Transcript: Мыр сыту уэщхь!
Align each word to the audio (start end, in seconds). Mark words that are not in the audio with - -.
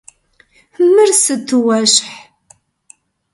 Мыр 0.93 1.09
сыту 1.21 1.57
уэщхь! 1.65 2.09